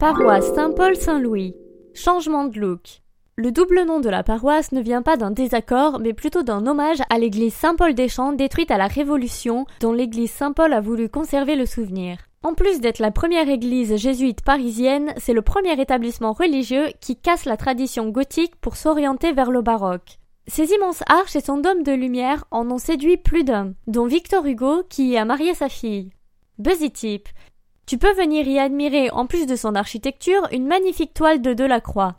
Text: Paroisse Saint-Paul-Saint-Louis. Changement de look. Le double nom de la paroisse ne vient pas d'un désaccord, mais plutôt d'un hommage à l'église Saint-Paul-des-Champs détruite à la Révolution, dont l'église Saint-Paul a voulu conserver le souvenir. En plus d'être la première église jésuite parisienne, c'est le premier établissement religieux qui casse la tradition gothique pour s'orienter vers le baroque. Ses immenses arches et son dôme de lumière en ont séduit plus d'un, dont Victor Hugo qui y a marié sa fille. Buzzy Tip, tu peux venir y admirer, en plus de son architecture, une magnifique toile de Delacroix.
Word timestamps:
Paroisse 0.00 0.54
Saint-Paul-Saint-Louis. 0.54 1.54
Changement 1.92 2.44
de 2.44 2.58
look. 2.58 3.02
Le 3.36 3.52
double 3.52 3.84
nom 3.84 4.00
de 4.00 4.08
la 4.08 4.22
paroisse 4.22 4.72
ne 4.72 4.80
vient 4.80 5.02
pas 5.02 5.18
d'un 5.18 5.30
désaccord, 5.30 6.00
mais 6.00 6.14
plutôt 6.14 6.42
d'un 6.42 6.66
hommage 6.66 7.02
à 7.10 7.18
l'église 7.18 7.52
Saint-Paul-des-Champs 7.52 8.32
détruite 8.32 8.70
à 8.70 8.78
la 8.78 8.86
Révolution, 8.86 9.66
dont 9.82 9.92
l'église 9.92 10.30
Saint-Paul 10.30 10.72
a 10.72 10.80
voulu 10.80 11.10
conserver 11.10 11.54
le 11.54 11.66
souvenir. 11.66 12.16
En 12.42 12.54
plus 12.54 12.80
d'être 12.80 12.98
la 12.98 13.10
première 13.10 13.50
église 13.50 13.94
jésuite 13.96 14.40
parisienne, 14.40 15.12
c'est 15.18 15.34
le 15.34 15.42
premier 15.42 15.78
établissement 15.78 16.32
religieux 16.32 16.86
qui 17.02 17.16
casse 17.16 17.44
la 17.44 17.58
tradition 17.58 18.08
gothique 18.08 18.56
pour 18.56 18.76
s'orienter 18.76 19.34
vers 19.34 19.50
le 19.50 19.60
baroque. 19.60 20.18
Ses 20.46 20.72
immenses 20.72 21.02
arches 21.08 21.36
et 21.36 21.42
son 21.42 21.58
dôme 21.58 21.82
de 21.82 21.92
lumière 21.92 22.46
en 22.50 22.70
ont 22.70 22.78
séduit 22.78 23.18
plus 23.18 23.44
d'un, 23.44 23.74
dont 23.86 24.06
Victor 24.06 24.46
Hugo 24.46 24.82
qui 24.88 25.10
y 25.10 25.18
a 25.18 25.26
marié 25.26 25.52
sa 25.52 25.68
fille. 25.68 26.08
Buzzy 26.58 26.90
Tip, 26.90 27.28
tu 27.90 27.98
peux 27.98 28.12
venir 28.12 28.46
y 28.46 28.60
admirer, 28.60 29.10
en 29.10 29.26
plus 29.26 29.46
de 29.46 29.56
son 29.56 29.74
architecture, 29.74 30.46
une 30.52 30.64
magnifique 30.64 31.12
toile 31.12 31.42
de 31.42 31.54
Delacroix. 31.54 32.08